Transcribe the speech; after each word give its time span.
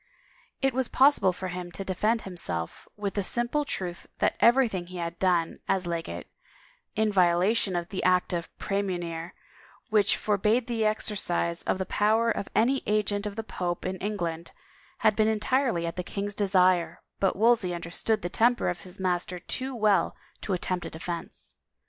It 0.63 0.73
was 0.73 0.87
possible 0.87 1.31
for 1.31 1.49
him 1.49 1.71
to 1.73 1.85
defend 1.85 2.23
himself 2.23 2.87
with 2.97 3.13
the 3.13 3.21
simple 3.21 3.63
truth 3.63 4.07
that 4.17 4.35
everything 4.39 4.87
he 4.87 4.97
had 4.97 5.19
done, 5.19 5.59
as 5.67 5.85
legate, 5.85 6.25
in 6.95 7.11
violation 7.11 7.75
of 7.75 7.89
the 7.89 8.01
Act 8.01 8.33
of 8.33 8.49
Praemunire 8.57 9.33
which 9.91 10.17
forbade 10.17 10.65
the 10.65 10.85
exercise 10.85 11.61
of 11.65 11.77
the 11.77 11.85
power 11.85 12.31
of 12.31 12.49
any 12.55 12.81
agent 12.87 13.27
of 13.27 13.35
the 13.35 13.43
pope 13.43 13.85
in 13.85 13.97
Eng 14.01 14.17
land, 14.17 14.53
had 15.05 15.15
been 15.15 15.27
entirely 15.27 15.85
at 15.85 15.97
the 15.97 16.03
king's 16.03 16.33
desire, 16.33 17.01
but 17.19 17.35
Wolsey 17.35 17.71
understood 17.71 18.23
the 18.23 18.27
temper 18.27 18.69
of 18.69 18.79
his 18.79 18.99
master 18.99 19.37
too 19.37 19.75
well 19.75 20.15
to 20.41 20.53
attempt 20.53 20.87
a 20.87 20.89
defense. 20.89 21.53